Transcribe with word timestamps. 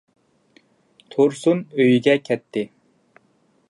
تۇرسۇن 1.15 1.63
ئۆيىگە 1.79 2.19
كەتتى. 2.31 2.69